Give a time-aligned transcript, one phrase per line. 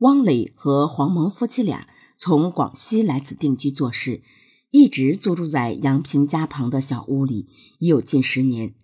[0.00, 1.86] 汪磊和黄萌夫妻俩
[2.18, 4.22] 从广西来此定居做事，
[4.70, 8.74] 一直租住在杨平家旁的小屋里，已有近十年。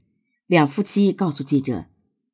[0.47, 1.87] 两夫妻告诉记者，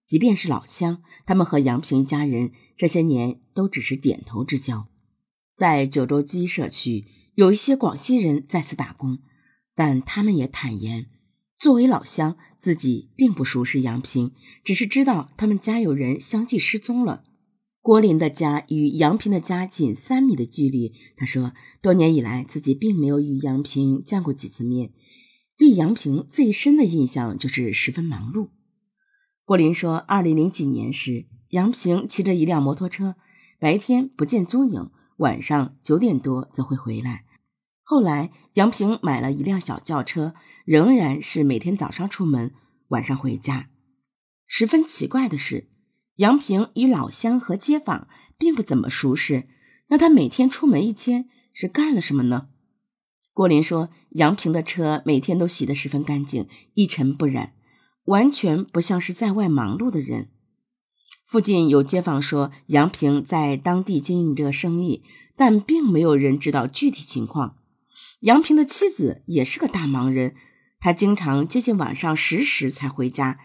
[0.07, 4.87] 即便是老乡，他们和杨平一家人这些年都只是点头之交。
[5.57, 9.19] 在九州基社区，有一些广西人在此打工，
[9.75, 11.07] 但他们也坦言，
[11.59, 14.33] 作为老乡，自己并不熟识杨平，
[14.63, 17.25] 只是知道他们家有人相继失踪了。
[17.89, 20.93] 郭林的家与杨平的家仅三米的距离。
[21.17, 24.93] 他说，多年以来自己并没有与杨平见过几次面，
[25.57, 28.51] 对杨平最深的印象就是十分忙碌。
[29.47, 33.15] 郭林说，二零零几年时，杨平骑着一辆摩托车，
[33.59, 37.25] 白天不见踪影，晚上九点多则会回来。
[37.83, 40.35] 后来，杨平买了一辆小轿车，
[40.67, 42.53] 仍然是每天早上出门，
[42.89, 43.71] 晚上回家。
[44.47, 45.71] 十分奇怪的是。
[46.19, 49.47] 杨平与老乡和街坊并不怎么熟识，
[49.87, 52.49] 那他每天出门一天是干了什么呢？
[53.33, 57.53] 郭林说，杨平的车每天都洗得十分干净，一尘不染，
[58.07, 60.31] 完全不像是在外忙碌的人。
[61.25, 65.05] 附近有街坊说，杨平在当地经营着生意，
[65.37, 67.59] 但并没有人知道具体情况。
[68.23, 70.35] 杨平的妻子也是个大忙人，
[70.81, 73.39] 他经常接近晚上十时才回家。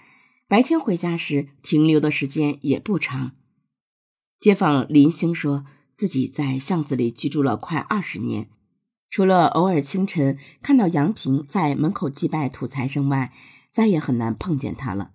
[0.48, 3.32] 白天回家时停留的时间也不长。
[4.40, 8.50] 街坊林星说自己在巷子里居住了快二十年，
[9.10, 13.32] 除了偶尔清晨看到杨平在门口祭拜土财神外，
[13.72, 15.12] 再也很难碰见他了。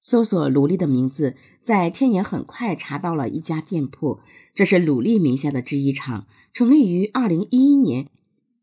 [0.00, 4.20] 搜索鲁丽的名字，在天眼很快查到了一家店铺，
[4.54, 8.08] 这是鲁丽名下的制衣厂，成立于二零一一年，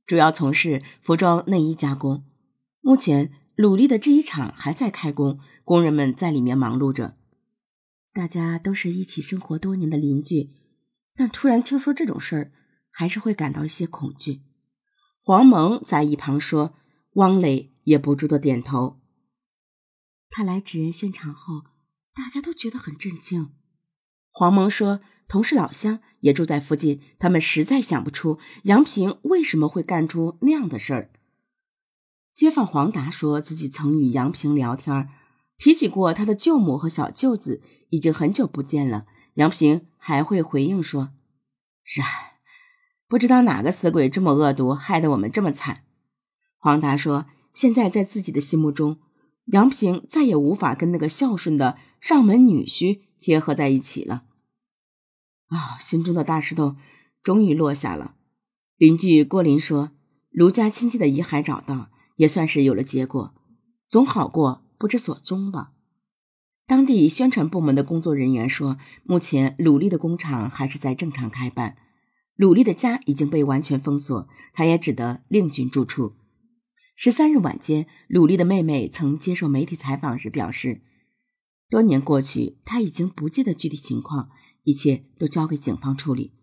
[0.06, 2.24] 主要从事服装内衣加工。
[2.82, 5.40] 目前，鲁丽的制衣厂还在开工。
[5.64, 7.18] 工人们在里面忙碌着，
[8.14, 10.52] 大家都是一起生活多年的邻居，
[11.16, 12.52] 但突然听说这种事儿，
[12.92, 14.44] 还是会感到一些恐惧。
[15.24, 16.76] 黄萌在一旁说，
[17.14, 19.02] 汪磊也不住的点头。
[20.30, 21.64] 他来指认现场后，
[22.14, 23.56] 大家都觉得很震惊。
[24.30, 31.12] 黄萌说，同是老乡，也住在附近，他们实在想不出杨平为什么会干出那样的事儿。
[32.38, 35.10] 街坊黄达说自己曾与杨平聊天。
[35.58, 39.08] 提起过他的舅母和小舅子，已经很久不见了。
[39.34, 41.14] 杨平还会回应说
[41.84, 42.08] ：“是啊，
[43.08, 45.86] 不知道哪个死鬼这么恶毒，害得我们这么惨。”
[46.62, 47.26] 黄达说
[47.56, 49.00] ：“现在在自己的心目中，
[49.46, 54.26] 杨平再也无法跟那个孝顺的上门女婿贴合在一起了。”
[55.50, 56.76] 啊，心中的大石头
[57.24, 58.14] 终于落下了。
[58.78, 59.94] 邻居郭林说
[60.30, 63.34] ：“卢家亲戚的遗骸找到，也算是有了结果，
[63.88, 65.72] 总好过。”不知所踪吧？
[66.68, 71.78] 当地宣传部门的工作人员说，目前鲁丽的工厂还是在正常开办，
[72.36, 76.14] 鲁丽的家已经被完全封锁，他也只得另寻住处。
[76.96, 80.84] 十三日晚间，鲁丽的妹妹曾接受媒体采访时表示，
[81.72, 84.30] 多年过去，他已经不记得具体情况，
[84.62, 86.34] 一切都交给警方处理。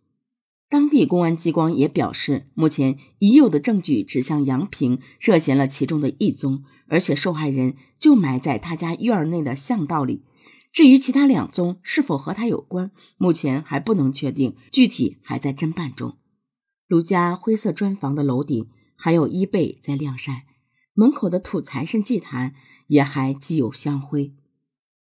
[0.74, 10.24] 当地公安机关也表示，目前已有的证据指向杨平涉嫌了其中的一宗，而且受害人就埋在他家院内的巷道里。
[10.72, 16.16] 至于其他两宗是否和他有关，目前还不能确定，具体还在侦办中。
[16.88, 20.44] 卢家灰色砖房的楼顶还有衣被在晾晒，
[20.92, 22.52] 门口的土财神祭坛
[22.88, 24.34] 也还积有香灰，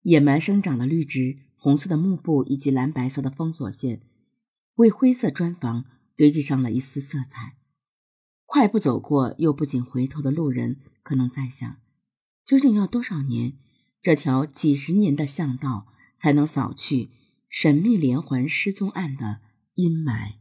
[0.03, 3.99] 野蛮生长的绿植、红色的幕布以及蓝白色的封锁线。
[4.77, 7.57] 为灰色砖房堆积上了一丝色彩。
[8.45, 11.77] 快步走过又不禁回头的路人，可能在想：
[12.45, 13.57] 究竟要多少年，
[14.01, 15.87] 这条几十年的巷道
[16.17, 17.09] 才能扫去
[17.49, 19.41] 神秘连环失踪案的
[19.75, 20.35] 阴霾？